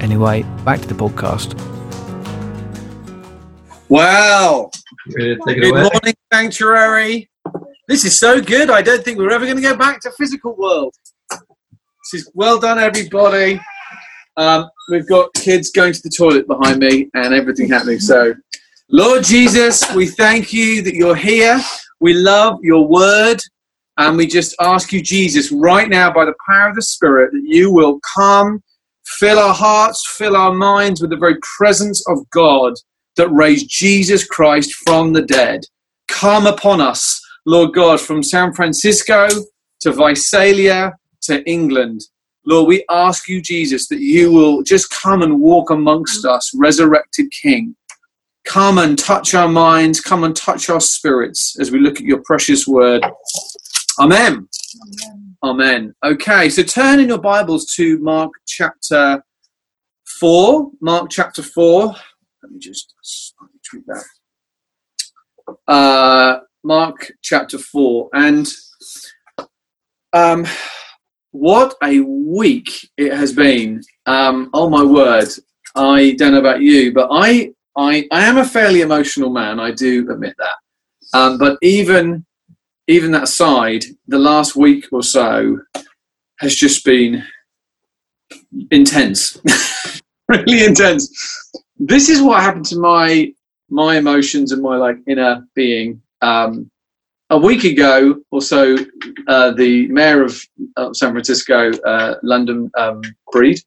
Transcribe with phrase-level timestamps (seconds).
[0.00, 1.58] Anyway, back to the podcast.
[3.88, 4.70] Wow.
[5.10, 7.28] Good Good morning, Sanctuary.
[7.88, 8.70] This is so good.
[8.70, 10.94] I don't think we're ever going to go back to physical world.
[11.30, 13.60] This is well done, everybody.
[14.36, 17.98] Um, we've got kids going to the toilet behind me and everything happening.
[17.98, 18.34] So,
[18.90, 21.60] Lord Jesus, we thank you that you're here.
[22.00, 23.40] We love your word.
[23.96, 27.42] And we just ask you, Jesus, right now, by the power of the Spirit, that
[27.44, 28.62] you will come,
[29.18, 32.74] fill our hearts, fill our minds with the very presence of God
[33.16, 35.60] that raised Jesus Christ from the dead.
[36.08, 39.28] Come upon us, Lord God, from San Francisco
[39.80, 40.92] to Visalia
[41.22, 42.02] to England.
[42.46, 47.26] Lord, we ask you, Jesus, that you will just come and walk amongst us, resurrected
[47.42, 47.76] King.
[48.44, 52.22] Come and touch our minds, come and touch our spirits as we look at your
[52.24, 53.04] precious word.
[53.98, 54.48] Amen.
[54.82, 55.27] Amen.
[55.44, 59.22] Okay, so turn in your Bibles to Mark chapter
[60.18, 60.70] 4.
[60.80, 61.86] Mark chapter 4.
[62.42, 62.92] Let me just
[63.70, 64.04] tweak that.
[65.68, 68.10] Uh, Mark chapter 4.
[68.14, 68.48] And
[70.12, 70.44] um,
[71.30, 73.82] what a week it has been.
[74.06, 75.28] Um, oh my word.
[75.76, 79.60] I don't know about you, but I, I, I am a fairly emotional man.
[79.60, 81.16] I do admit that.
[81.16, 82.26] Um, but even
[82.88, 85.58] even that aside, the last week or so
[86.40, 87.22] has just been
[88.70, 89.38] intense,
[90.28, 91.50] really intense.
[91.78, 93.32] This is what happened to my
[93.70, 96.00] my emotions and my like inner being.
[96.22, 96.70] Um,
[97.30, 98.74] a week ago or so,
[99.26, 100.40] uh, the mayor of
[100.78, 103.58] uh, San Francisco, uh, London um, Breed,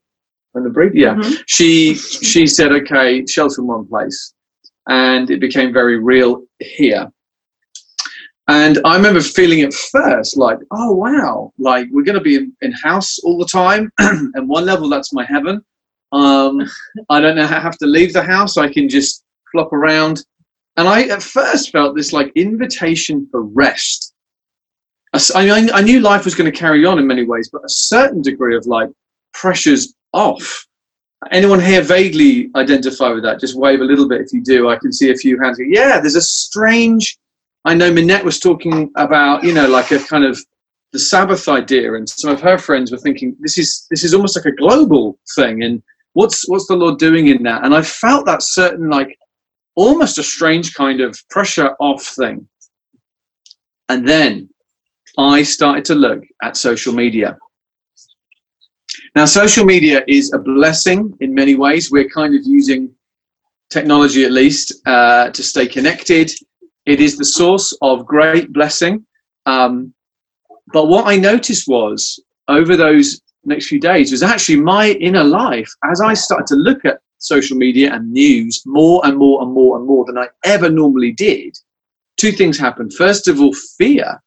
[0.56, 1.44] the Breed, yeah, Mhm.
[1.46, 4.34] she she said, okay, shelter in one place,
[4.88, 7.12] and it became very real here.
[8.52, 12.54] And I remember feeling at first like, oh wow, like we're going to be in,
[12.62, 13.90] in house all the time.
[14.00, 15.64] and one level, that's my heaven.
[16.12, 16.70] Um,
[17.10, 18.58] I don't know how have to leave the house.
[18.58, 19.24] I can just
[19.54, 20.26] flop around.
[20.76, 24.14] And I at first felt this like invitation for rest.
[25.14, 27.70] I I, I knew life was going to carry on in many ways, but a
[27.70, 28.90] certain degree of like
[29.34, 30.68] pressure's off.
[31.32, 33.40] Anyone here vaguely identify with that?
[33.40, 34.68] Just wave a little bit if you do.
[34.68, 35.58] I can see a few hands.
[35.66, 37.18] Yeah, there's a strange
[37.66, 40.40] I know Minette was talking about, you know, like a kind of
[40.94, 44.36] the Sabbath idea, and some of her friends were thinking this is this is almost
[44.36, 45.82] like a global thing, and
[46.14, 47.64] what's what's the Lord doing in that?
[47.64, 49.18] And I felt that certain like
[49.76, 52.48] almost a strange kind of pressure off thing.
[53.90, 54.50] And then
[55.18, 57.38] I started to look at social media.
[59.16, 61.92] Now, social media is a blessing in many ways.
[61.92, 62.94] We're kind of using
[63.70, 66.32] technology, at least, uh, to stay connected
[66.86, 69.06] it is the source of great blessing.
[69.46, 69.94] Um,
[70.74, 75.72] but what I noticed was over those next few days was actually my inner life
[75.90, 79.78] as I started to look at social media and news more and more and more
[79.78, 81.56] and more than I ever normally did.
[82.18, 82.94] Two things happened.
[82.94, 84.22] First of all, fear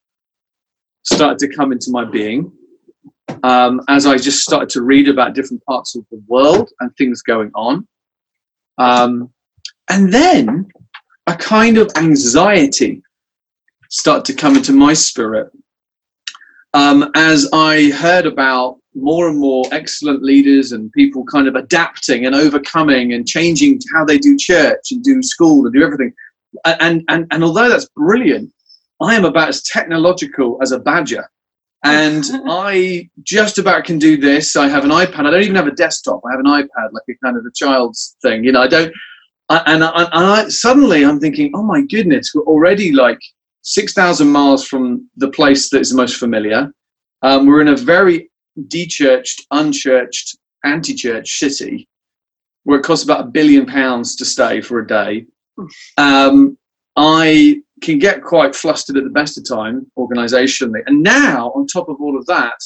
[1.03, 2.53] started to come into my being
[3.43, 7.23] um, as I just started to read about different parts of the world and things
[7.23, 7.87] going on.
[8.79, 9.33] Um,
[9.91, 10.69] and then
[11.27, 13.03] a kind of anxiety
[13.89, 15.51] start to come into my spirit
[16.75, 22.27] um, as I heard about more and more excellent leaders and people kind of adapting
[22.27, 26.13] and overcoming and changing how they do church and do school and do everything.
[26.65, 28.53] And, and, and although that's brilliant,
[29.01, 31.29] I am about as technological as a badger.
[31.85, 34.57] And I just about can do this.
[34.57, 35.27] I have an iPad.
[35.27, 36.23] I don't even have a desktop.
[36.27, 38.45] I have an iPad, like a kind of a child's thing.
[38.45, 38.93] You know, I don't,
[39.51, 43.21] and, and I, suddenly I'm thinking, oh my goodness, we're already like
[43.63, 46.73] 6,000 miles from the place that is most familiar.
[47.23, 48.31] Um, we're in a very
[48.69, 51.89] dechurched, unchurched, anti church city
[52.65, 55.27] where it costs about a billion pounds to stay for a day.
[55.99, 56.59] Um,
[56.97, 60.81] I can get quite flustered at the best of time organizationally.
[60.87, 62.59] And now, on top of all of that,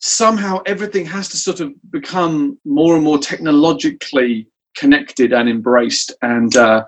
[0.00, 6.12] somehow everything has to sort of become more and more technologically connected and embraced.
[6.22, 6.84] And uh,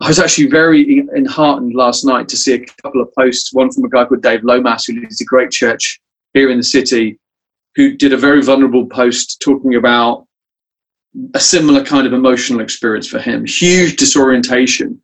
[0.00, 3.84] I was actually very enheartened last night to see a couple of posts, one from
[3.84, 6.00] a guy called Dave Lomas, who leads a great church
[6.34, 7.18] here in the city,
[7.76, 10.26] who did a very vulnerable post talking about
[11.34, 15.00] a similar kind of emotional experience for him, huge disorientation.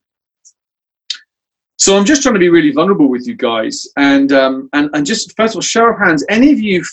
[1.79, 5.07] So I'm just trying to be really vulnerable with you guys, and um, and and
[5.07, 6.23] just first of all, show of hands.
[6.29, 6.85] Any of you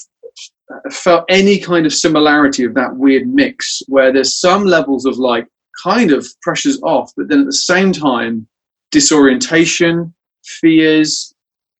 [0.91, 5.47] felt any kind of similarity of that weird mix, where there's some levels of like
[5.81, 8.47] kind of pressures off, but then at the same time,
[8.91, 11.33] disorientation, fears,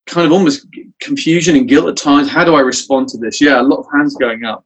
[0.06, 0.68] kind of almost
[1.02, 2.30] confusion and guilt at times.
[2.30, 3.42] How do I respond to this?
[3.42, 4.66] Yeah, a lot of hands going up.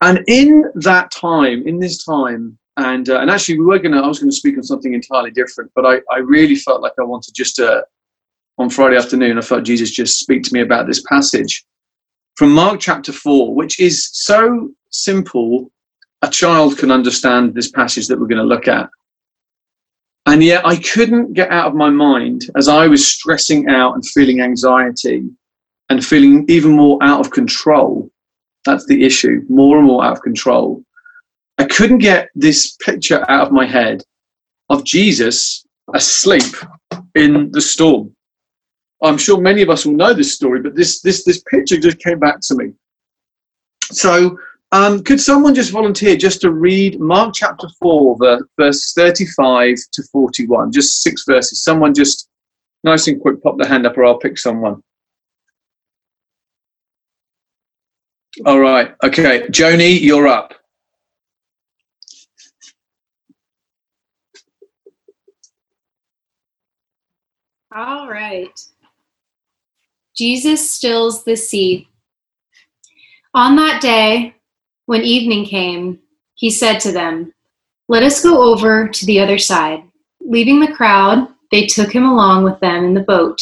[0.00, 4.06] And in that time, in this time, and uh, and actually we were gonna, I
[4.06, 7.34] was gonna speak on something entirely different, but I, I really felt like I wanted
[7.34, 7.84] just to,
[8.58, 11.64] on Friday afternoon, I felt Jesus just speak to me about this passage
[12.38, 15.70] from Mark chapter four, which is so simple,
[16.22, 18.88] a child can understand this passage that we're going to look at.
[20.26, 24.06] And yet I couldn't get out of my mind as I was stressing out and
[24.06, 25.28] feeling anxiety
[25.90, 28.10] and feeling even more out of control
[28.68, 29.42] that's the issue.
[29.48, 30.84] More and more out of control.
[31.56, 34.02] I couldn't get this picture out of my head
[34.68, 35.64] of Jesus
[35.94, 36.54] asleep
[37.14, 38.14] in the storm.
[39.02, 41.98] I'm sure many of us will know this story, but this this this picture just
[41.98, 42.72] came back to me.
[43.84, 44.38] So,
[44.72, 48.16] um, could someone just volunteer just to read Mark chapter four,
[48.58, 51.62] verse 35 to 41, just six verses?
[51.62, 52.28] Someone just
[52.84, 54.82] nice and quick, pop the hand up, or I'll pick someone.
[58.46, 58.94] All right.
[59.02, 59.46] Okay.
[59.48, 60.54] Joni, you're up.
[67.74, 68.58] All right.
[70.18, 71.88] Jesus stills the sea.
[73.34, 74.34] On that day,
[74.86, 76.00] when evening came,
[76.34, 77.32] he said to them,
[77.86, 79.84] Let us go over to the other side.
[80.20, 83.40] Leaving the crowd, they took him along with them in the boat,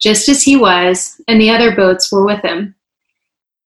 [0.00, 2.74] just as he was, and the other boats were with him.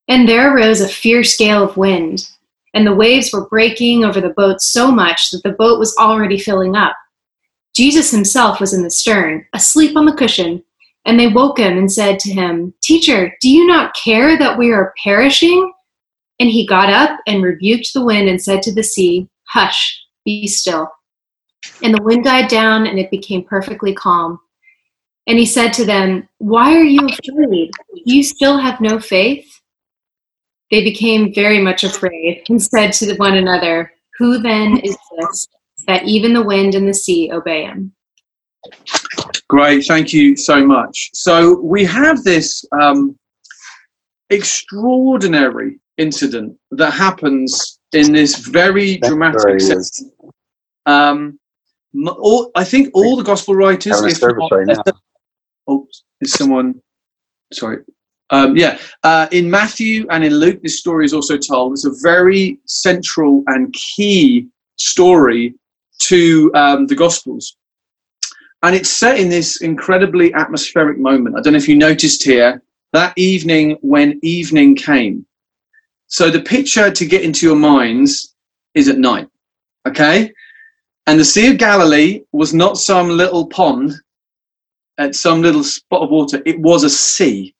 [0.09, 2.29] And there arose a fierce gale of wind,
[2.75, 6.41] and the waves were breaking over the boat so much that the boat was already
[6.41, 6.97] filling up.
[7.73, 10.65] Jesus himself was in the stern, asleep on the cushion,
[11.09, 14.73] and they woke him and said to him, Teacher, do you not care that we
[14.73, 15.73] are perishing?
[16.39, 20.47] And he got up and rebuked the wind and said to the sea, Hush, be
[20.47, 20.87] still.
[21.83, 24.39] And the wind died down, and it became perfectly calm.
[25.27, 27.71] And he said to them, Why are you afraid?
[28.05, 29.49] You still have no faith?
[30.71, 35.49] They became very much afraid and said to one another, Who then is this
[35.87, 37.95] that even the wind and the sea obey him?
[39.49, 41.11] Great, thank you so much.
[41.15, 43.19] So we have this um,
[44.31, 50.05] extraordinary incident that happens in this very dramatic sense.
[50.87, 51.39] Um,
[52.07, 54.03] all, I think all the gospel writers.
[54.03, 54.95] If not, right
[55.67, 55.87] oh,
[56.21, 56.81] is someone?
[57.53, 57.79] Sorry,
[58.31, 61.73] um, yeah, uh, in Matthew and in Luke, this story is also told.
[61.73, 65.55] It's a very central and key story
[66.01, 67.57] to um, the Gospels.
[68.63, 71.37] And it's set in this incredibly atmospheric moment.
[71.37, 72.63] I don't know if you noticed here
[72.93, 75.25] that evening when evening came.
[76.07, 78.35] So the picture to get into your minds
[78.75, 79.29] is at night,
[79.87, 80.33] okay?
[81.07, 83.93] And the Sea of Galilee was not some little pond
[84.97, 87.55] at some little spot of water, it was a sea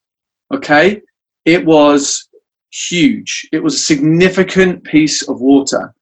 [0.53, 1.03] Okay,
[1.45, 2.29] it was
[2.71, 3.49] huge.
[3.53, 5.95] It was a significant piece of water.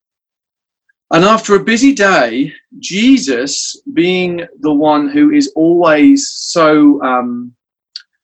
[1.13, 7.55] And after a busy day, Jesus, being the one who is always so um,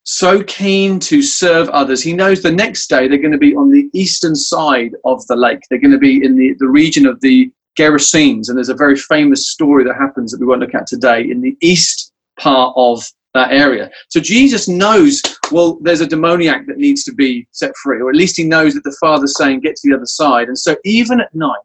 [0.04, 3.70] so keen to serve others, he knows the next day they're going to be on
[3.70, 5.60] the eastern side of the lake.
[5.70, 8.96] They're going to be in the, the region of the Gerasenes, and there's a very
[8.96, 13.04] famous story that happens that we won't look at today in the east part of
[13.34, 13.90] that area.
[14.08, 15.22] So Jesus knows,
[15.52, 18.74] well, there's a demoniac that needs to be set free, or at least he knows
[18.74, 20.48] that the Father's saying, get to the other side.
[20.48, 21.56] And so even at night,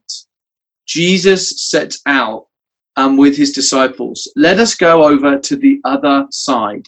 [0.88, 2.48] Jesus sets out
[2.96, 6.88] um, with his disciples, let us go over to the other side.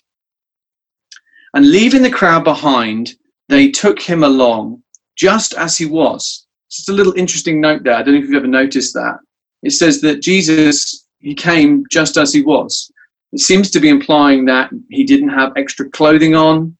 [1.53, 3.15] And leaving the crowd behind,
[3.47, 4.83] they took him along
[5.15, 6.45] just as he was.
[6.71, 7.95] Just a little interesting note there.
[7.95, 9.17] I don't know if you've ever noticed that.
[9.63, 12.91] It says that Jesus, he came just as he was.
[13.33, 16.77] It seems to be implying that he didn't have extra clothing on.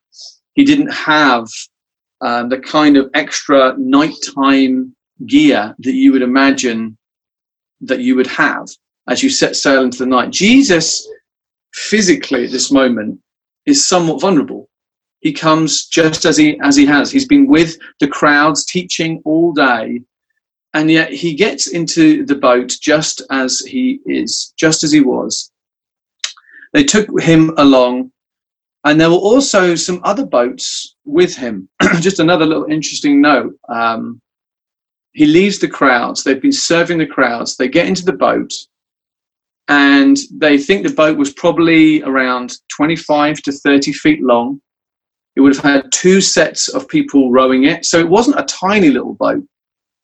[0.54, 1.48] He didn't have
[2.22, 4.96] um, the kind of extra nighttime
[5.26, 6.98] gear that you would imagine
[7.82, 8.68] that you would have
[9.08, 10.32] as you set sail into the night.
[10.32, 11.08] Jesus,
[11.74, 13.20] physically at this moment,
[13.66, 14.70] is somewhat vulnerable.
[15.22, 17.12] He comes just as he as he has.
[17.12, 20.02] He's been with the crowds teaching all day,
[20.74, 25.52] and yet he gets into the boat just as he is, just as he was,
[26.74, 28.12] they took him along,
[28.84, 31.68] and there were also some other boats with him.
[32.00, 33.54] Just another little interesting note.
[33.68, 34.22] Um,
[35.20, 36.24] he leaves the crowds.
[36.24, 37.58] They've been serving the crowds.
[37.58, 38.54] They get into the boat
[39.68, 44.62] and they think the boat was probably around 25 to 30 feet long.
[45.36, 47.84] It would have had two sets of people rowing it.
[47.84, 49.44] So it wasn't a tiny little boat,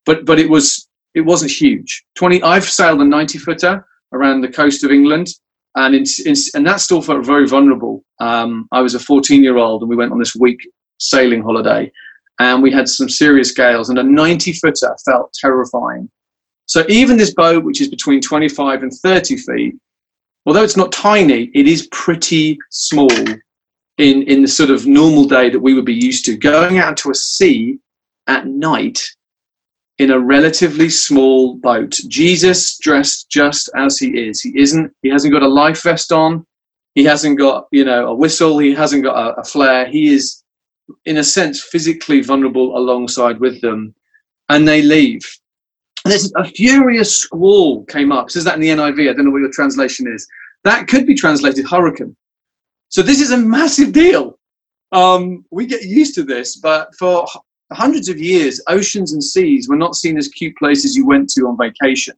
[0.05, 2.03] but, but it was, it wasn't huge.
[2.15, 5.27] 20, I've sailed a 90 footer around the coast of England
[5.77, 8.03] and it's, it's, and that still felt very vulnerable.
[8.19, 10.60] Um, I was a 14 year old, and we went on this week
[11.00, 11.89] sailing holiday,
[12.39, 16.10] and we had some serious gales, and a 90 footer felt terrifying.
[16.65, 19.75] So even this boat, which is between 25 and 30 feet,
[20.46, 23.12] although it's not tiny, it is pretty small
[23.98, 26.38] in in the sort of normal day that we would be used to.
[26.38, 27.80] Going out to a sea
[28.27, 29.01] at night
[29.98, 32.00] in a relatively small boat.
[32.08, 34.42] Jesus dressed just as he is.
[34.42, 34.92] He isn't.
[35.01, 36.46] He hasn't got a life vest on.
[36.96, 38.60] He hasn't got you know a whistle.
[38.60, 39.88] He hasn't got a, a flare.
[39.88, 40.44] He is,
[41.06, 43.94] in a sense, physically vulnerable alongside with them,
[44.50, 45.22] and they leave.
[46.04, 48.30] And there's a furious squall came up.
[48.30, 49.10] Says that in the NIV.
[49.10, 50.27] I don't know what your translation is.
[50.63, 52.15] That could be translated hurricane.
[52.89, 54.38] So this is a massive deal.
[54.92, 57.27] Um, we get used to this, but for
[57.74, 61.48] hundreds of years, oceans and seas were not seen as cute places you went to
[61.48, 62.15] on vacation.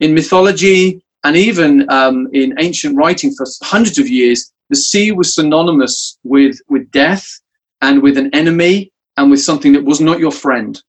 [0.00, 5.34] In mythology and even um, in ancient writing for hundreds of years, the sea was
[5.34, 7.26] synonymous with, with death
[7.80, 10.82] and with an enemy and with something that was not your friend.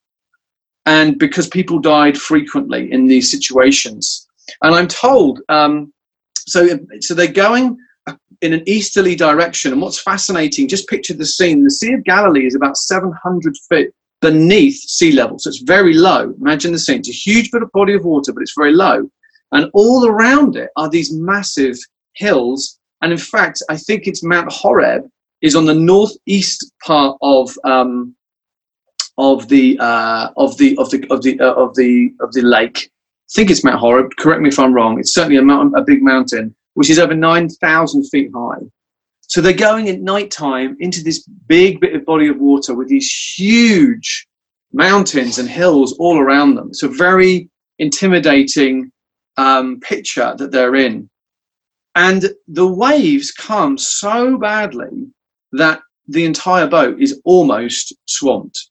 [0.85, 4.27] And because people died frequently in these situations.
[4.63, 5.93] And I'm told, um,
[6.47, 7.77] so, so they're going
[8.41, 9.71] in an easterly direction.
[9.71, 11.63] And what's fascinating, just picture the scene.
[11.63, 13.89] The Sea of Galilee is about 700 feet
[14.21, 15.39] beneath sea level.
[15.39, 16.33] So it's very low.
[16.39, 16.99] Imagine the scene.
[16.99, 19.09] It's a huge body of water, but it's very low.
[19.51, 21.77] And all around it are these massive
[22.13, 22.79] hills.
[23.01, 25.09] And in fact, I think it's Mount Horeb
[25.41, 28.15] is on the northeast part of um,
[29.17, 32.89] of the uh, of the of the of the uh, of the of the lake.
[33.29, 34.11] I think it's Mount Horeb.
[34.17, 34.99] Correct me if I'm wrong.
[34.99, 38.61] It's certainly a mountain, a big mountain which is over 9,000 feet high.
[39.27, 42.87] So they're going at night time into this big bit of body of water with
[42.87, 44.25] these huge
[44.71, 46.69] mountains and hills all around them.
[46.69, 48.93] It's a very intimidating
[49.35, 51.09] um, picture that they're in.
[51.95, 55.07] And the waves come so badly
[55.53, 58.69] that the entire boat is almost swamped.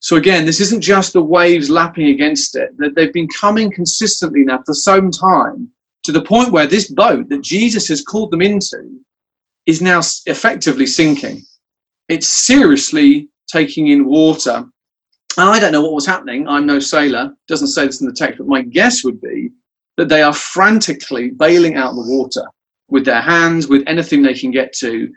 [0.00, 4.44] So again, this isn't just the waves lapping against it, that they've been coming consistently
[4.44, 5.70] now for some time
[6.04, 9.00] to the point where this boat that Jesus has called them into
[9.66, 11.42] is now effectively sinking.
[12.08, 14.64] It's seriously taking in water.
[15.38, 16.48] And I don't know what was happening.
[16.48, 17.34] I'm no sailor.
[17.48, 19.50] Doesn't say this in the text, but my guess would be
[19.96, 22.44] that they are frantically bailing out the water
[22.88, 25.12] with their hands, with anything they can get to.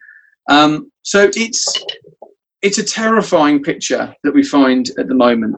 [0.49, 1.83] Um, so it's
[2.61, 5.55] it's a terrifying picture that we find at the moment.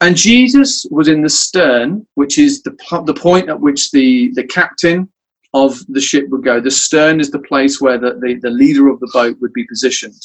[0.00, 2.72] And Jesus was in the stern, which is the,
[3.06, 5.08] the point at which the, the captain
[5.54, 6.60] of the ship would go.
[6.60, 9.64] The stern is the place where the, the, the leader of the boat would be
[9.64, 10.20] positioned,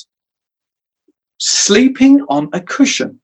[1.38, 3.21] sleeping on a cushion.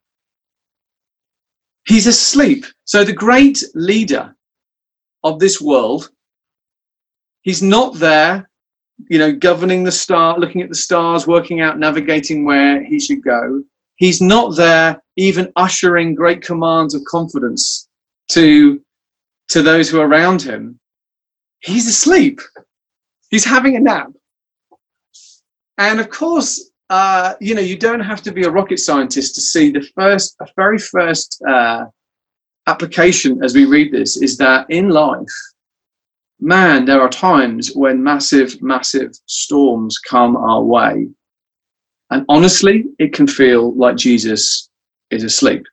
[1.88, 2.66] He's asleep.
[2.86, 4.36] So the great leader
[5.24, 6.12] of this world,
[7.42, 8.50] he's not there,
[9.10, 13.24] you know, governing the star, looking at the stars, working out, navigating where he should
[13.24, 13.64] go.
[13.98, 17.88] He's not there even ushering great commands of confidence
[18.32, 18.82] to,
[19.50, 20.80] to those who are around him.
[21.60, 22.40] He's asleep.
[23.30, 24.12] He's having a nap.
[25.78, 29.42] And of course, uh, you know, you don't have to be a rocket scientist to
[29.42, 31.86] see the first, very first uh,
[32.68, 35.28] application as we read this is that in life,
[36.40, 41.08] man, there are times when massive, massive storms come our way.
[42.12, 44.70] And honestly, it can feel like Jesus
[45.12, 45.64] is asleep.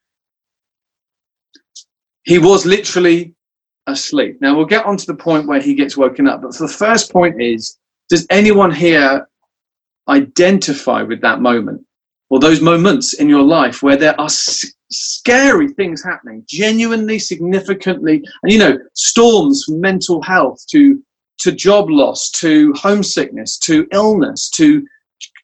[2.24, 3.34] He was literally
[3.86, 4.40] asleep.
[4.40, 6.42] Now we'll get on to the point where he gets woken up.
[6.42, 7.78] But for the first point is
[8.08, 9.28] does anyone here
[10.08, 11.84] identify with that moment
[12.30, 14.28] or those moments in your life where there are
[14.92, 21.02] scary things happening, genuinely, significantly, and you know, storms from mental health to
[21.38, 24.86] to job loss, to homesickness, to illness, to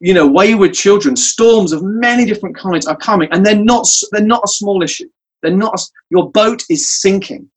[0.00, 4.22] you know, wayward children, storms of many different kinds are coming, and they're not they're
[4.22, 5.08] not a small issue.
[5.42, 5.74] They're not.
[5.74, 7.50] A, your boat is sinking.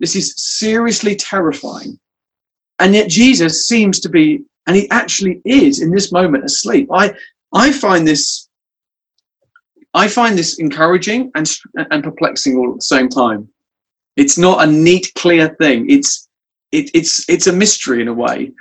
[0.00, 1.98] This is seriously terrifying,
[2.78, 6.88] and yet Jesus seems to be, and he actually is in this moment asleep.
[6.92, 7.14] I
[7.52, 8.48] I find this.
[9.94, 11.50] I find this encouraging and
[11.90, 13.48] and perplexing all at the same time.
[14.16, 15.88] It's not a neat, clear thing.
[15.90, 16.28] It's
[16.70, 18.52] it, it's it's a mystery in a way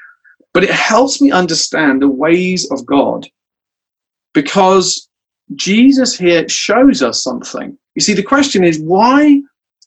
[0.54, 3.28] but it helps me understand the ways of God
[4.34, 5.10] because
[5.56, 7.78] Jesus here shows us something.
[7.96, 9.42] You see, the question is why,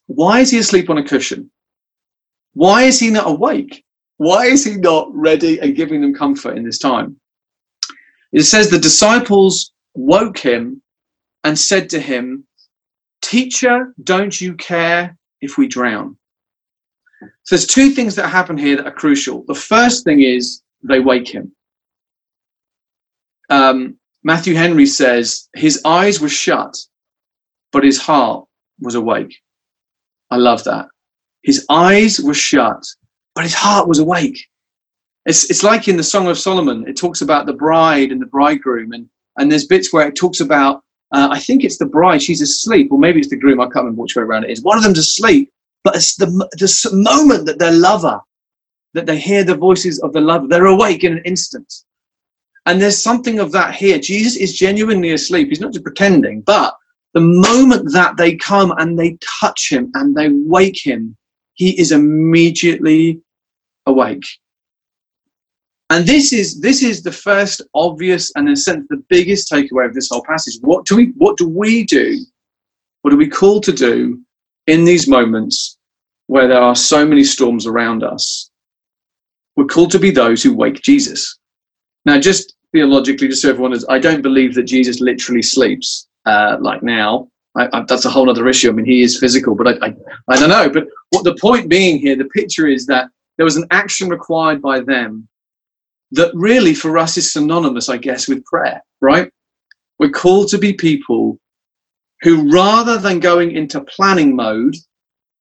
[0.06, 1.50] why is he asleep on a cushion?
[2.54, 3.84] Why is he not awake?
[4.16, 7.18] Why is he not ready and giving them comfort in this time?
[8.32, 10.82] It says the disciples woke him
[11.44, 12.46] and said to him,
[13.22, 16.16] Teacher, don't you care if we drown?
[17.44, 19.44] So there's two things that happen here that are crucial.
[19.46, 21.52] The first thing is they wake him.
[23.50, 26.76] Um, Matthew Henry says his eyes were shut,
[27.72, 28.46] but his heart
[28.80, 29.38] was awake.
[30.30, 30.86] I love that.
[31.42, 32.82] His eyes were shut,
[33.34, 34.46] but his heart was awake.
[35.26, 38.26] It's, it's like in the Song of Solomon, it talks about the bride and the
[38.26, 39.08] bridegroom, and,
[39.38, 40.83] and there's bits where it talks about,
[41.14, 43.84] uh, I think it's the bride, she's asleep, or maybe it's the groom, I can't
[43.84, 44.62] remember which way around it is.
[44.62, 45.52] One of them's asleep,
[45.84, 48.20] but it's the, the moment that their lover,
[48.94, 51.72] that they hear the voices of the lover, they're awake in an instant.
[52.66, 53.98] And there's something of that here.
[53.98, 55.50] Jesus is genuinely asleep.
[55.50, 56.76] He's not just pretending, but
[57.12, 61.16] the moment that they come and they touch him and they wake him,
[61.52, 63.20] he is immediately
[63.86, 64.26] awake.
[65.90, 69.86] And this is this is the first obvious and in a sense the biggest takeaway
[69.86, 70.58] of this whole passage.
[70.62, 72.24] What do we what do we do?
[73.02, 74.20] What are we called to do
[74.66, 75.76] in these moments
[76.26, 78.50] where there are so many storms around us?
[79.56, 81.38] We're called to be those who wake Jesus.
[82.06, 86.56] Now, just theologically, just so everyone is, I don't believe that Jesus literally sleeps uh,
[86.60, 87.28] like now.
[87.56, 88.68] I, I, that's a whole other issue.
[88.68, 89.94] I mean, he is physical, but I,
[90.28, 90.68] I don't know.
[90.68, 94.60] But what the point being here, the picture is that there was an action required
[94.60, 95.28] by them
[96.14, 99.30] that really for us is synonymous, I guess, with prayer, right?
[99.98, 101.38] We're called to be people
[102.22, 104.76] who, rather than going into planning mode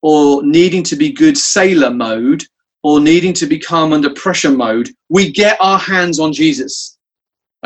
[0.01, 2.43] or needing to be good sailor mode,
[2.83, 6.97] or needing to become under pressure mode, we get our hands on Jesus.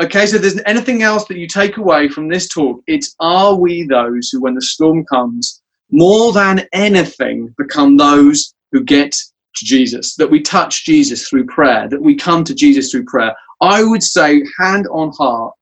[0.00, 3.82] Okay, so there's anything else that you take away from this talk, it's are we
[3.82, 9.16] those who, when the storm comes, more than anything, become those who get
[9.56, 13.34] to Jesus, that we touch Jesus through prayer, that we come to Jesus through prayer.
[13.60, 15.54] I would say, hand on heart,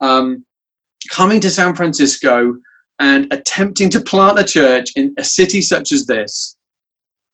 [0.00, 0.44] um,
[1.10, 2.54] coming to San Francisco
[2.98, 6.56] and attempting to plant a church in a city such as this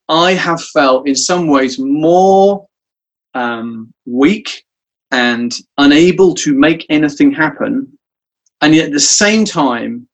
[0.08, 2.66] I have felt in some ways more
[3.32, 4.64] um, weak
[5.10, 7.98] and unable to make anything happen.
[8.60, 10.08] And yet at the same time,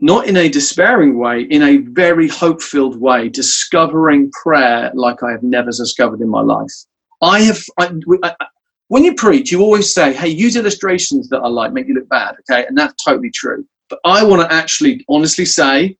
[0.00, 5.32] not in a despairing way, in a very hope filled way, discovering prayer like I
[5.32, 6.72] have never discovered in my life.
[7.20, 8.46] I have, I, I,
[8.88, 12.08] when you preach, you always say, hey, use illustrations that I like make you look
[12.08, 12.64] bad, okay?
[12.66, 13.66] And that's totally true.
[13.90, 15.96] But I want to actually honestly say,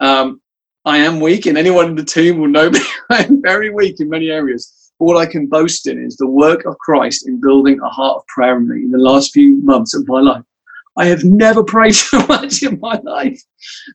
[0.00, 0.40] um,
[0.86, 2.80] I am weak, and anyone in the team will know me.
[3.10, 4.92] I am very weak in many areas.
[4.98, 8.26] All I can boast in is the work of Christ in building a heart of
[8.28, 10.44] prayer in me in the last few months of my life.
[10.96, 13.40] I have never prayed so much in my life,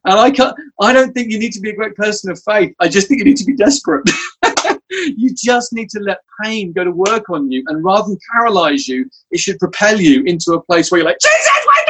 [0.05, 0.55] and I can't.
[0.81, 2.73] I don't think you need to be a great person of faith.
[2.79, 4.09] I just think you need to be desperate.
[4.89, 8.87] you just need to let pain go to work on you, and rather than paralyze
[8.87, 11.87] you, it should propel you into a place where you're like, Jesus, wake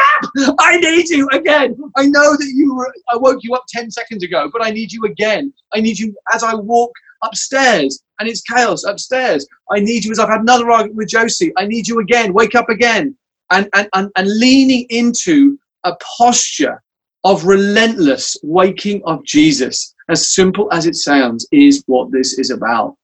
[0.48, 0.56] up!
[0.60, 1.78] I need you again.
[1.96, 4.92] I know that you were, I woke you up 10 seconds ago, but I need
[4.92, 5.54] you again.
[5.74, 6.92] I need you as I walk
[7.24, 9.48] upstairs and it's chaos upstairs.
[9.72, 11.54] I need you as I've had another argument with Josie.
[11.58, 12.34] I need you again.
[12.34, 13.16] Wake up again.
[13.52, 16.82] And, and, and, and leaning into a posture
[17.24, 22.96] of relentless waking of Jesus, as simple as it sounds, is what this is about.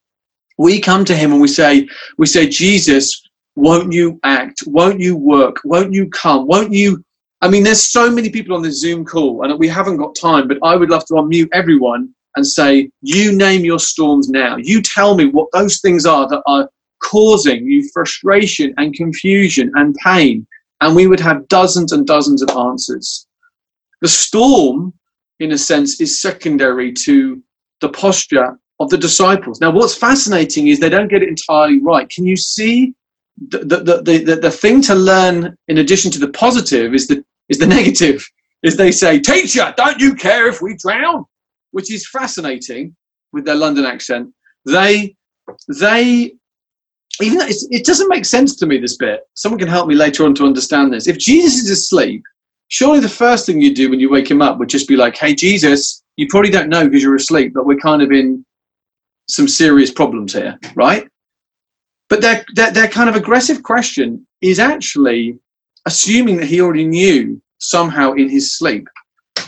[0.57, 3.21] We come to him and we say, we say, Jesus,
[3.55, 4.63] won't you act?
[4.67, 5.57] Won't you work?
[5.65, 6.47] Won't you come?
[6.47, 7.03] Won't you?
[7.41, 10.47] I mean, there's so many people on this Zoom call, and we haven't got time,
[10.47, 14.57] but I would love to unmute everyone and say, You name your storms now.
[14.57, 16.69] You tell me what those things are that are
[17.03, 20.45] causing you frustration and confusion and pain.
[20.81, 23.27] And we would have dozens and dozens of answers.
[24.01, 24.93] The storm,
[25.39, 27.41] in a sense, is secondary to
[27.81, 29.61] the posture of the disciples.
[29.61, 32.09] Now, what's fascinating is they don't get it entirely right.
[32.09, 32.93] Can you see
[33.37, 37.23] the, the, the, the, the thing to learn in addition to the positive is the,
[37.49, 38.27] is the negative.
[38.63, 41.25] Is they say, Teacher, don't you care if we drown?
[41.71, 42.95] Which is fascinating
[43.31, 44.33] with their London accent.
[44.65, 45.15] They,
[45.79, 46.35] they,
[47.21, 49.21] even though it doesn't make sense to me, this bit.
[49.35, 51.07] Someone can help me later on to understand this.
[51.07, 52.23] If Jesus is asleep,
[52.69, 55.15] surely the first thing you do when you wake him up would just be like,
[55.15, 58.45] Hey, Jesus, you probably don't know because you're asleep, but we're kind of in
[59.29, 61.07] some serious problems here, right?
[62.09, 65.39] But their, their, their kind of aggressive question is actually
[65.85, 68.87] assuming that he already knew somehow in his sleep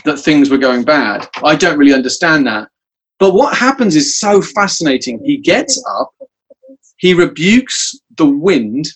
[0.04, 1.28] that things were going bad.
[1.44, 2.68] I don't really understand that.
[3.18, 5.20] But what happens is so fascinating.
[5.24, 6.12] He gets up,
[6.98, 8.88] he rebukes the wind,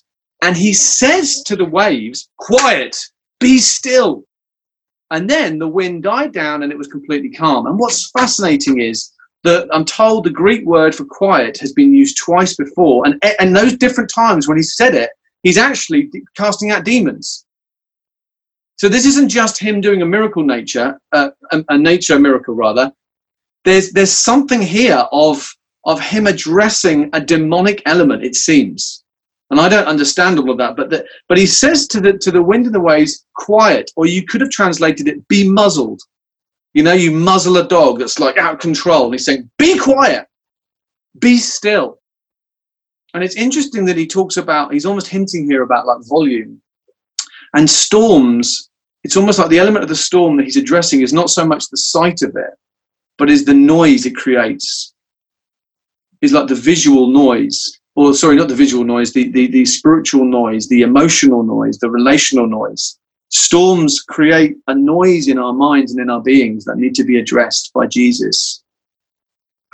[0.42, 2.96] and he says to the waves, Quiet,
[3.40, 4.24] be still.
[5.10, 7.66] And then the wind died down and it was completely calm.
[7.66, 9.12] And what's fascinating is
[9.44, 13.04] that I'm told the Greek word for quiet has been used twice before.
[13.04, 15.10] And, and those different times when he said it,
[15.42, 17.44] he's actually casting out demons.
[18.76, 22.90] So this isn't just him doing a miracle nature, uh, a, a, nature miracle rather.
[23.64, 25.48] There's there's something here of
[25.84, 28.24] of him addressing a demonic element.
[28.24, 29.04] It seems,
[29.50, 30.76] and I don't understand all of that.
[30.76, 34.06] But the, but he says to the to the wind and the waves, quiet, or
[34.06, 36.00] you could have translated it, be muzzled.
[36.74, 39.78] You know, you muzzle a dog that's like out of control, and he's saying, be
[39.78, 40.26] quiet,
[41.18, 41.98] be still.
[43.14, 44.72] And it's interesting that he talks about.
[44.72, 46.62] He's almost hinting here about like volume
[47.54, 48.70] and storms
[49.04, 51.68] it's almost like the element of the storm that he's addressing is not so much
[51.68, 52.54] the sight of it,
[53.18, 54.91] but is the noise it creates.
[56.22, 60.24] Is like the visual noise, or sorry, not the visual noise, the, the, the spiritual
[60.24, 62.98] noise, the emotional noise, the relational noise.
[63.30, 67.18] Storms create a noise in our minds and in our beings that need to be
[67.18, 68.62] addressed by Jesus.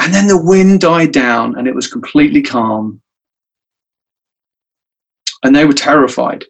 [0.00, 3.02] And then the wind died down and it was completely calm.
[5.42, 6.44] And they were terrified.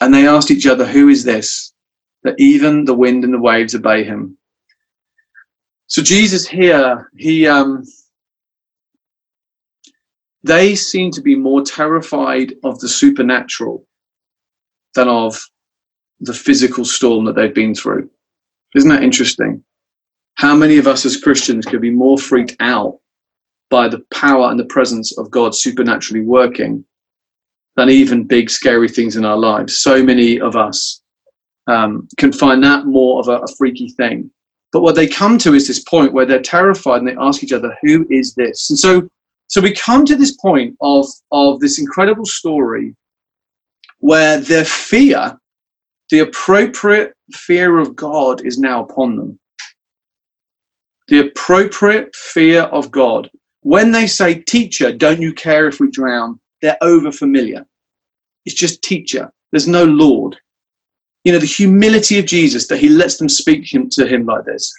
[0.00, 1.72] And they asked each other, Who is this?
[2.22, 4.35] That even the wind and the waves obey him.
[5.88, 7.84] So Jesus here, he um,
[10.42, 13.86] they seem to be more terrified of the supernatural
[14.94, 15.48] than of
[16.20, 18.10] the physical storm that they've been through.
[18.74, 19.62] Isn't that interesting?
[20.34, 22.98] How many of us as Christians could be more freaked out
[23.70, 26.84] by the power and the presence of God supernaturally working
[27.76, 29.78] than even big, scary things in our lives.
[29.78, 31.02] So many of us
[31.66, 34.30] um, can find that more of a, a freaky thing.
[34.72, 37.52] But what they come to is this point where they're terrified and they ask each
[37.52, 39.08] other, "Who is this?" And so,
[39.46, 42.94] so we come to this point of of this incredible story
[43.98, 45.38] where their fear,
[46.10, 49.38] the appropriate fear of God, is now upon them.
[51.08, 53.30] The appropriate fear of God.
[53.62, 57.66] When they say, "Teacher, don't you care if we drown?" they're over familiar.
[58.44, 59.32] It's just teacher.
[59.52, 60.36] There's no Lord.
[61.26, 64.72] You know, the humility of Jesus that he lets them speak to him like this.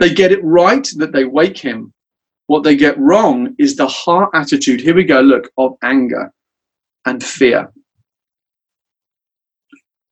[0.00, 1.92] They get it right that they wake him.
[2.48, 4.80] What they get wrong is the heart attitude.
[4.80, 6.32] Here we go, look, of anger
[7.04, 7.72] and fear.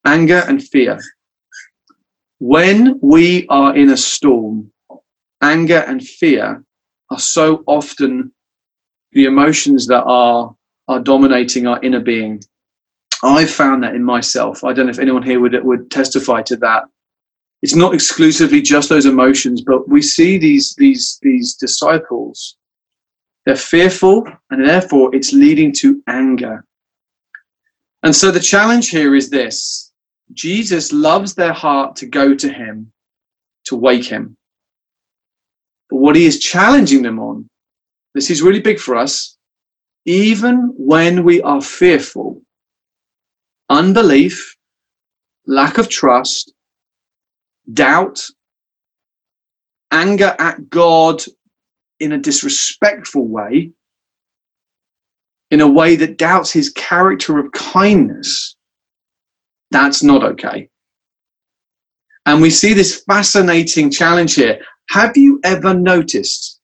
[0.05, 1.01] Anger and fear.
[2.39, 4.71] When we are in a storm,
[5.43, 6.63] anger and fear
[7.11, 8.33] are so often
[9.11, 10.55] the emotions that are
[10.87, 12.41] are dominating our inner being.
[13.23, 14.65] I've found that in myself.
[14.65, 16.85] I don't know if anyone here would would testify to that.
[17.63, 22.57] It's not exclusively just those emotions, but we see these these these disciples.
[23.45, 26.65] They're fearful, and therefore it's leading to anger.
[28.03, 29.93] And so the challenge here is this:
[30.33, 32.93] Jesus loves their heart to go to Him,
[33.65, 34.37] to wake Him.
[35.91, 37.49] But what He is challenging them on,
[38.15, 39.37] this is really big for us,
[40.07, 42.41] even when we are fearful,
[43.71, 44.57] unbelief,
[45.47, 46.53] lack of trust,
[47.73, 48.21] doubt,
[49.93, 51.23] anger at God
[52.01, 53.73] in a disrespectful way,
[55.51, 58.57] in a way that doubts his character of kindness,
[59.71, 60.69] that's not okay.
[62.27, 64.61] And we see this fascinating challenge here.
[64.91, 66.61] Have you ever noticed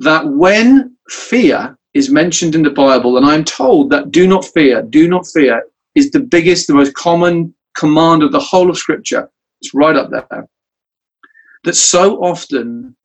[0.00, 4.82] that when fear is mentioned in the Bible, and I'm told that do not fear,
[4.82, 5.62] do not fear
[5.98, 9.28] is the biggest, the most common command of the whole of Scripture.
[9.60, 10.48] It's right up there.
[11.64, 12.96] That so often,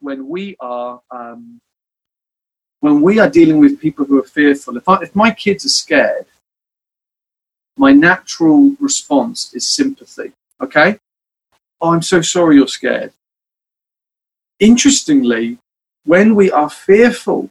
[0.00, 1.60] when we are um,
[2.80, 5.70] when we are dealing with people who are fearful, if, I, if my kids are
[5.70, 6.26] scared,
[7.76, 10.32] my natural response is sympathy.
[10.60, 10.98] Okay?
[11.80, 13.12] Oh, I'm so sorry you're scared
[14.58, 15.58] interestingly,
[16.04, 17.50] when we are fearful,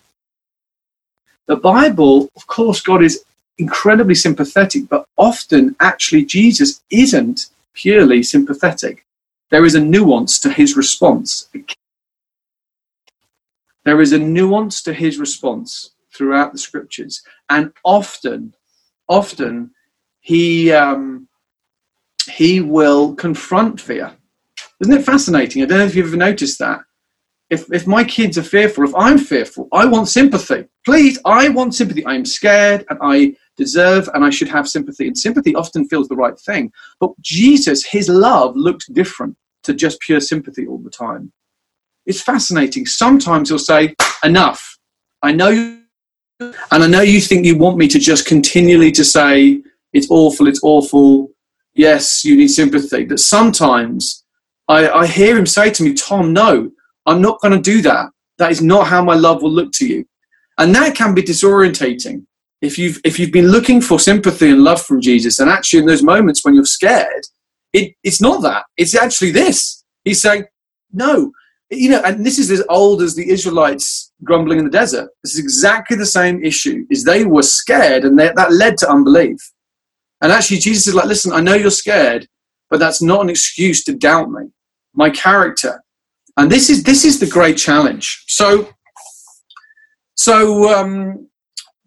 [1.48, 3.24] the Bible, of course, God is
[3.58, 9.06] incredibly sympathetic, but often actually Jesus isn't purely sympathetic.
[9.52, 11.48] There is a nuance to his response.
[13.84, 17.22] There is a nuance to his response throughout the scriptures.
[17.50, 18.56] And often,
[19.08, 19.72] often,
[20.22, 21.28] he, um,
[22.28, 24.12] he will confront fear.
[24.80, 25.62] Isn't it fascinating?
[25.62, 26.85] I don't know if you've ever noticed that
[27.50, 30.66] if, if my kids are fearful, if I'm fearful, I want sympathy.
[30.84, 32.06] Please, I want sympathy.
[32.06, 35.08] I am scared and I deserve and I should have sympathy.
[35.08, 36.72] And sympathy often feels the right thing.
[37.00, 41.32] But Jesus, his love looks different to just pure sympathy all the time.
[42.06, 42.86] It's fascinating.
[42.86, 44.78] Sometimes he'll say, Enough.
[45.22, 45.82] I know you,
[46.40, 49.62] And I know you think you want me to just continually to say,
[49.94, 51.32] it's awful, it's awful.
[51.74, 53.06] Yes, you need sympathy.
[53.06, 54.24] But sometimes
[54.68, 56.72] I, I hear him say to me, Tom, no,
[57.06, 58.10] I'm not going to do that.
[58.38, 60.06] That is not how my love will look to you.
[60.58, 62.26] And that can be disorientating.
[62.62, 65.86] If you've, if you've been looking for sympathy and love from Jesus, and actually in
[65.86, 67.24] those moments when you're scared,
[67.74, 68.66] it, it's not that.
[68.78, 69.84] It's actually this.
[70.04, 70.46] He's saying,
[70.94, 71.32] no,
[71.70, 75.10] you know, and this is as old as the Israelites grumbling in the desert.
[75.24, 76.86] This is exactly the same issue.
[76.90, 79.38] Is they were scared, and they, that led to unbelief.
[80.22, 82.28] And actually, Jesus is like, listen, I know you're scared,
[82.70, 84.44] but that's not an excuse to doubt me,
[84.94, 85.84] my character.
[86.38, 88.24] And this is this is the great challenge.
[88.28, 88.70] So,
[90.16, 91.30] so um,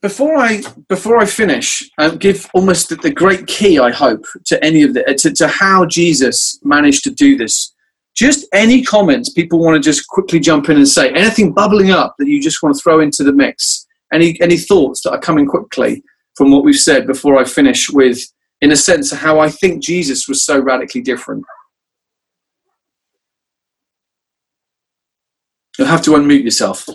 [0.00, 4.62] before I before I finish, I'll give almost the, the great key, I hope, to
[4.64, 7.74] any of the to, to how Jesus managed to do this.
[8.14, 12.16] Just any comments people want to just quickly jump in and say anything bubbling up
[12.18, 13.86] that you just want to throw into the mix?
[14.12, 16.02] Any any thoughts that are coming quickly
[16.38, 18.20] from what we've said before i finish with
[18.62, 21.44] in a sense how i think jesus was so radically different
[25.78, 26.88] you'll have to unmute yourself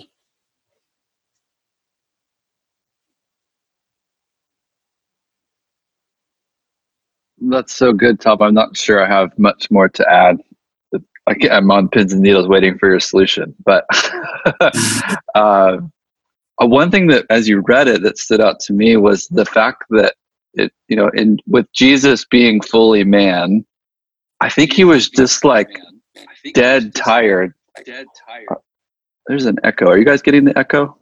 [7.50, 8.42] That's so good, Tom.
[8.42, 10.38] I'm not sure I have much more to add.
[11.52, 13.54] I'm on pins and needles waiting for your solution.
[13.66, 13.86] But
[15.36, 15.78] uh,
[16.60, 19.84] one thing that, as you read it, that stood out to me was the fact
[19.92, 20.16] that
[20.54, 23.66] it, you know, in with Jesus being fully man,
[24.40, 25.70] I think he was just like
[26.54, 27.54] dead tired.
[27.86, 28.48] Dead tired.
[29.28, 29.88] There's an echo.
[29.88, 30.98] Are you guys getting the echo?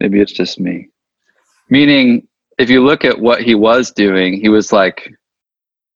[0.00, 0.88] Maybe it's just me.
[1.68, 5.12] Meaning, if you look at what he was doing, he was like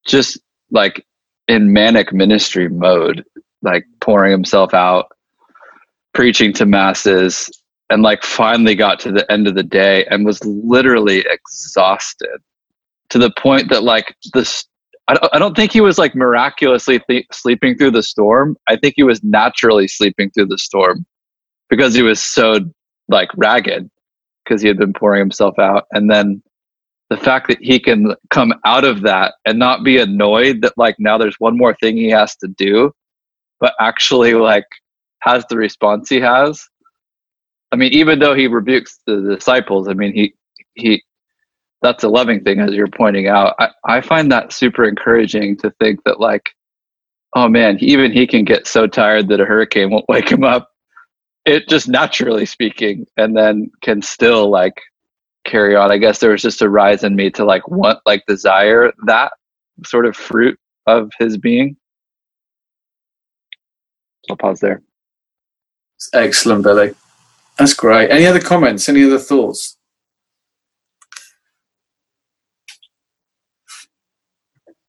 [0.07, 0.38] just
[0.71, 1.05] like
[1.47, 3.25] in manic ministry mode,
[3.62, 5.07] like pouring himself out,
[6.14, 7.51] preaching to masses,
[7.91, 12.38] and like finally got to the end of the day and was literally exhausted
[13.11, 14.64] to the point that like this
[15.09, 18.57] I don't, I don't think he was like miraculously th- sleeping through the storm.
[18.68, 21.07] I think he was naturally sleeping through the storm
[21.71, 22.61] because he was so
[23.09, 23.90] like ragged
[24.44, 25.87] because he had been pouring himself out.
[25.92, 26.42] And then
[27.11, 30.97] the fact that he can come out of that and not be annoyed that like
[30.99, 32.92] now there's one more thing he has to do
[33.61, 34.66] but actually like
[35.21, 36.66] has the response he has
[37.73, 40.35] i mean even though he rebukes the disciples i mean he
[40.75, 41.03] he
[41.83, 45.71] that's a loving thing as you're pointing out i, I find that super encouraging to
[45.81, 46.51] think that like
[47.37, 50.71] oh man even he can get so tired that a hurricane won't wake him up
[51.49, 54.83] it just naturally speaking and then can still like
[55.49, 55.91] carry on.
[55.91, 59.33] I guess there was just a rise in me to like want, like desire that
[59.85, 61.77] sort of fruit of his being.
[64.31, 64.83] I'll pause there.
[66.12, 66.95] Excellent, Billy.
[67.59, 68.11] That's great.
[68.11, 68.87] Any other comments?
[68.88, 69.78] Any other thoughts?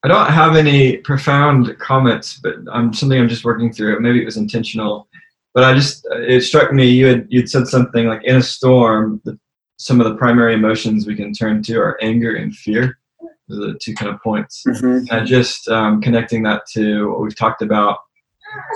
[0.03, 3.99] I don't have any profound comments, but I'm something I'm just working through.
[3.99, 5.07] Maybe it was intentional,
[5.53, 9.21] but I just it struck me you had you'd said something like in a storm
[9.25, 9.37] the
[9.79, 12.99] some of the primary emotions we can turn to are anger and fear.
[13.47, 14.63] Those are the two kind of points.
[14.67, 15.05] Mm-hmm.
[15.11, 17.99] And just um, connecting that to what we've talked about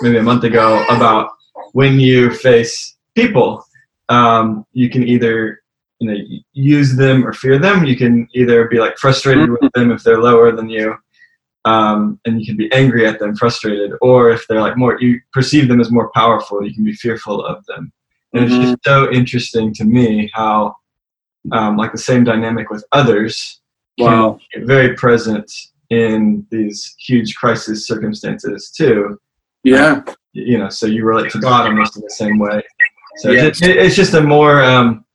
[0.01, 1.31] maybe a month ago about
[1.73, 3.65] when you face people,
[4.09, 5.62] um, you can either
[5.99, 6.17] you know
[6.53, 7.83] use them or fear them.
[7.83, 9.57] You can either be like frustrated mm-hmm.
[9.62, 10.95] with them if they're lower than you,
[11.65, 15.19] um, and you can be angry at them, frustrated, or if they're like more, you
[15.32, 17.91] perceive them as more powerful, you can be fearful of them.
[18.34, 18.62] And mm-hmm.
[18.62, 20.76] it's just so interesting to me how
[21.52, 23.62] um, like the same dynamic with others
[23.97, 24.39] wow.
[24.58, 25.52] very present
[25.89, 29.19] in these huge crisis circumstances too.
[29.63, 30.02] Yeah.
[30.08, 32.63] Um, you know, so you relate to God almost in the same way.
[33.17, 33.62] So yes.
[33.62, 35.06] it, it, it's just a more, um,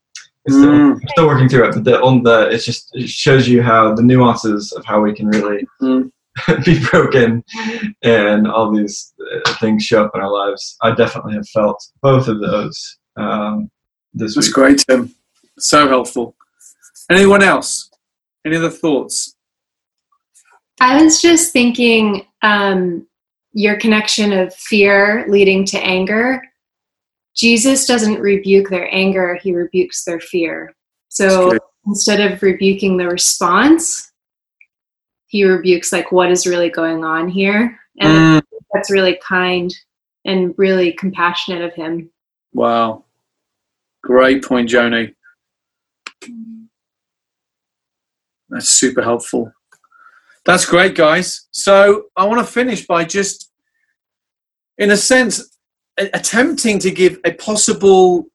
[0.45, 0.61] it's mm.
[0.61, 3.61] still, I'm still working through it, but the, on the, it's just, it shows you
[3.61, 6.09] how the nuances of how we can really mm.
[6.65, 7.43] be broken
[8.03, 9.13] and all these
[9.45, 10.77] uh, things show up in our lives.
[10.81, 13.69] I definitely have felt both of those um,
[14.13, 14.53] this That's week.
[14.53, 15.13] great, Tim.
[15.57, 16.35] So helpful.
[17.09, 17.89] Anyone else?
[18.45, 19.35] Any other thoughts?
[20.79, 23.05] I was just thinking um,
[23.51, 26.41] your connection of fear leading to anger.
[27.35, 30.73] Jesus doesn't rebuke their anger, he rebukes their fear.
[31.09, 34.08] So instead of rebuking the response,
[35.29, 37.79] he rebukes like what is really going on here.
[37.99, 38.47] And mm.
[38.73, 39.73] that's really kind
[40.25, 42.09] and really compassionate of him.
[42.51, 43.05] Wow.
[44.03, 45.13] Great point, Joni.
[48.49, 49.53] That's super helpful.
[50.45, 51.47] That's great, guys.
[51.51, 53.51] So I want to finish by just,
[54.79, 55.57] in a sense,
[55.97, 58.25] attempting to give a possible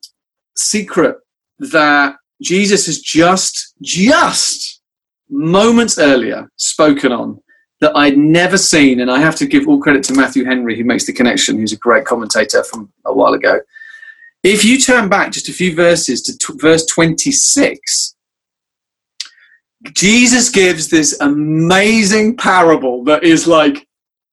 [0.57, 1.16] secret
[1.59, 4.73] that Jesus has just, just
[5.35, 7.40] moments earlier spoken on
[7.81, 9.01] that I'd never seen.
[9.01, 11.73] And I have to give all credit to Matthew Henry, who makes the connection, who's
[11.73, 13.61] a great commentator from a while ago.
[14.42, 18.14] If you turn back just a few verses to t- verse 26,
[19.92, 23.87] Jesus gives this amazing parable that is like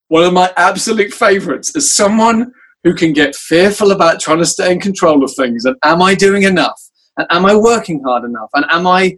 [0.08, 1.74] one of my absolute favorites.
[1.76, 2.52] As someone
[2.84, 6.14] who can get fearful about trying to stay in control of things, and am I
[6.14, 6.80] doing enough?
[7.16, 8.48] And am I working hard enough?
[8.54, 9.16] And am I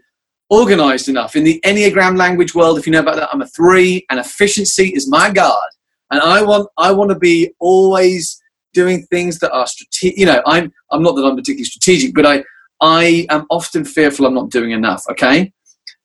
[0.55, 1.37] organized enough?
[1.37, 4.89] In the Enneagram language world, if you know about that, I'm a three, and efficiency
[4.89, 5.69] is my God.
[6.11, 8.41] And I want I want to be always
[8.73, 10.19] doing things that are strategic.
[10.19, 12.45] You know, I'm I'm not that I'm particularly strategic, but I
[12.81, 15.03] I am often fearful I'm not doing enough.
[15.11, 15.53] Okay,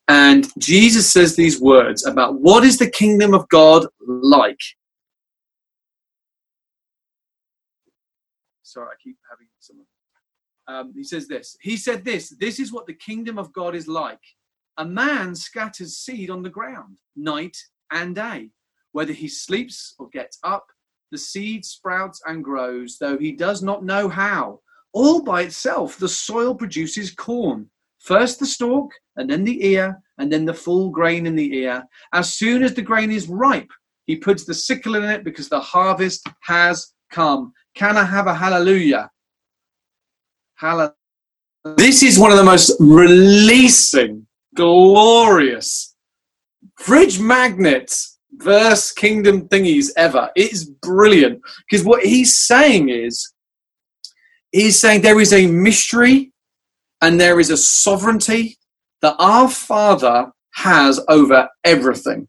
[0.08, 4.62] and Jesus says these words about what is the kingdom of God like.
[8.64, 9.86] Sorry, I keep having someone.
[10.68, 11.58] Um, he says this.
[11.62, 12.30] He said this.
[12.40, 14.22] This is what the kingdom of God is like.
[14.80, 17.58] A man scatters seed on the ground night
[17.92, 18.50] and day.
[18.94, 20.66] Whether he sleeps or gets up,
[21.12, 24.62] the seed sprouts and grows, though he does not know how.
[24.94, 27.70] All by itself, the soil produces corn.
[28.00, 31.84] First the stalk, and then the ear, and then the full grain in the ear.
[32.14, 33.70] As soon as the grain is ripe,
[34.06, 37.52] he puts the sickle in it because the harvest has come.
[37.76, 39.12] Can I have a hallelujah?
[40.56, 40.96] Hallelujah.
[41.76, 44.26] This is one of the most releasing,
[44.60, 45.96] glorious
[46.78, 50.30] fridge magnets verse kingdom thingies ever.
[50.36, 53.32] It is brilliant because what he's saying is,
[54.52, 56.32] he's saying there is a mystery
[57.02, 58.58] and there is a sovereignty
[59.02, 62.28] that our Father has over everything.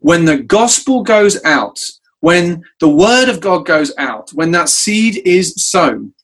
[0.00, 1.78] When the gospel goes out,
[2.20, 6.14] when the word of God goes out, when that seed is sown,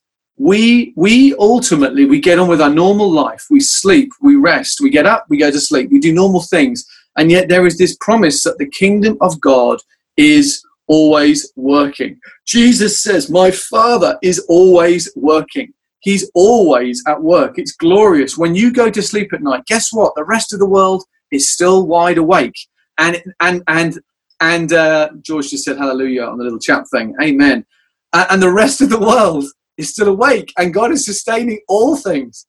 [0.43, 3.47] we we ultimately we get on with our normal life.
[3.49, 6.85] We sleep, we rest, we get up, we go to sleep, we do normal things.
[7.17, 9.79] And yet there is this promise that the kingdom of God
[10.17, 12.19] is always working.
[12.45, 15.73] Jesus says, My Father is always working.
[16.01, 17.53] He's always at work.
[17.57, 18.37] It's glorious.
[18.37, 20.13] When you go to sleep at night, guess what?
[20.17, 22.57] The rest of the world is still wide awake.
[22.99, 24.01] And and and
[24.41, 27.15] and uh, George just said hallelujah on the little chat thing.
[27.23, 27.65] Amen.
[28.13, 29.45] And the rest of the world
[29.77, 32.47] is still awake, and God is sustaining all things.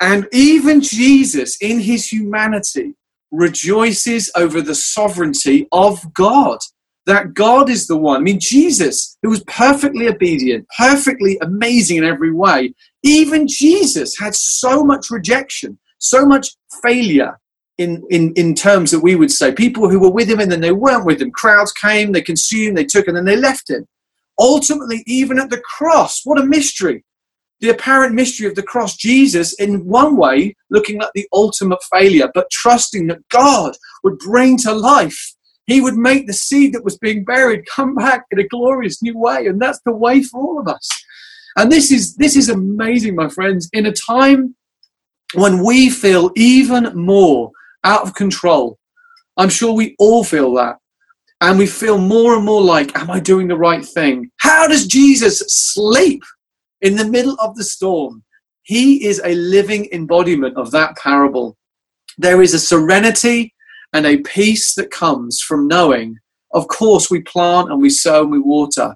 [0.00, 2.94] And even Jesus, in his humanity,
[3.30, 6.58] rejoices over the sovereignty of God.
[7.06, 8.20] That God is the one.
[8.20, 14.34] I mean, Jesus, who was perfectly obedient, perfectly amazing in every way, even Jesus had
[14.34, 16.50] so much rejection, so much
[16.82, 17.38] failure
[17.78, 19.52] in, in, in terms that we would say.
[19.52, 21.30] People who were with him and then they weren't with him.
[21.30, 23.86] Crowds came, they consumed, they took, and then they left him.
[24.40, 27.04] Ultimately, even at the cross, what a mystery
[27.60, 32.30] the apparent mystery of the cross, Jesus, in one way, looking at the ultimate failure,
[32.34, 35.34] but trusting that God would bring to life.
[35.66, 39.16] He would make the seed that was being buried come back in a glorious new
[39.16, 39.46] way.
[39.46, 40.88] And that's the way for all of us.
[41.56, 43.68] And this is, this is amazing, my friends.
[43.72, 44.56] In a time
[45.34, 47.50] when we feel even more
[47.84, 48.78] out of control,
[49.36, 50.79] I'm sure we all feel that.
[51.42, 54.30] And we feel more and more like, Am I doing the right thing?
[54.38, 56.22] How does Jesus sleep?
[56.80, 58.24] in the middle of the storm.
[58.62, 61.56] He is a living embodiment of that parable.
[62.18, 63.54] There is a serenity
[63.92, 66.18] and a peace that comes from knowing,
[66.52, 68.94] of course, we plant and we sow and we water.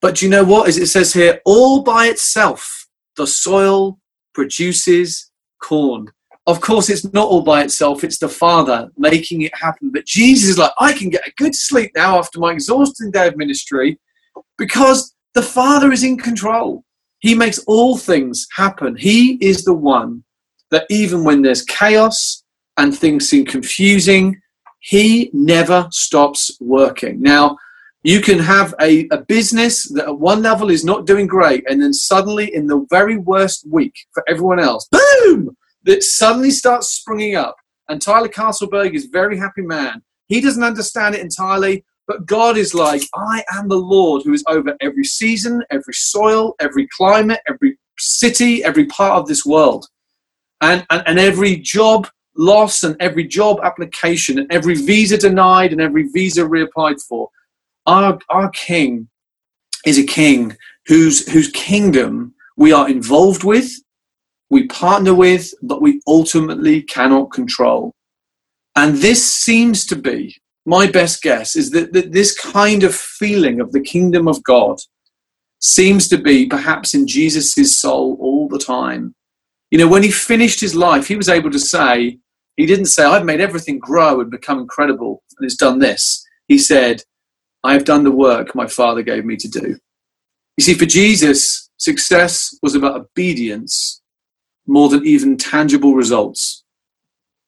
[0.00, 0.68] But do you know what?
[0.68, 3.98] As it says here, all by itself, the soil
[4.32, 5.30] produces
[5.62, 6.08] corn.
[6.48, 9.90] Of course, it's not all by itself, it's the Father making it happen.
[9.92, 13.28] But Jesus is like, I can get a good sleep now after my exhausting day
[13.28, 14.00] of ministry
[14.56, 16.84] because the Father is in control.
[17.18, 18.96] He makes all things happen.
[18.96, 20.24] He is the one
[20.70, 22.42] that even when there's chaos
[22.78, 24.40] and things seem confusing,
[24.80, 27.20] he never stops working.
[27.20, 27.58] Now,
[28.04, 31.82] you can have a, a business that at one level is not doing great, and
[31.82, 35.54] then suddenly, in the very worst week for everyone else, boom,
[35.88, 37.56] that suddenly starts springing up.
[37.88, 40.02] And Tyler Castleberg is a very happy man.
[40.28, 44.44] He doesn't understand it entirely, but God is like, I am the Lord who is
[44.46, 49.86] over every season, every soil, every climate, every city, every part of this world.
[50.60, 55.80] And, and, and every job loss and every job application and every visa denied and
[55.80, 57.30] every visa reapplied for.
[57.86, 59.08] Our, our king
[59.86, 63.72] is a king whose, whose kingdom we are involved with,
[64.50, 67.94] we partner with, but we ultimately cannot control.
[68.76, 70.36] And this seems to be
[70.68, 74.78] my best guess is that, that this kind of feeling of the kingdom of God
[75.60, 79.14] seems to be perhaps in Jesus' soul all the time.
[79.70, 82.18] You know, when he finished his life, he was able to say,
[82.56, 86.22] he didn't say, I've made everything grow and become incredible and it's done this.
[86.48, 87.02] He said,
[87.64, 89.76] I have done the work my father gave me to do.
[90.58, 94.02] You see, for Jesus, success was about obedience
[94.68, 96.62] more than even tangible results.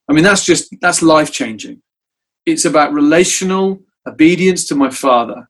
[0.09, 1.81] I mean, that's just, that's life changing.
[2.45, 5.47] It's about relational obedience to my father,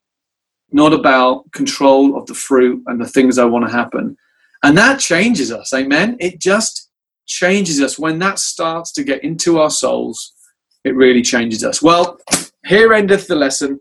[0.72, 4.18] not about control of the fruit and the things I want to happen.
[4.64, 6.18] And that changes us, amen?
[6.20, 6.90] It just
[7.26, 7.98] changes us.
[7.98, 10.34] When that starts to get into our souls,
[10.84, 11.82] it really changes us.
[11.82, 12.20] Well,
[12.66, 13.80] here endeth the lesson.